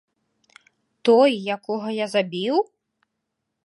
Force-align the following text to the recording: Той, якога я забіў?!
Той, 1.09 1.31
якога 1.57 1.89
я 2.03 2.11
забіў?! 2.17 2.55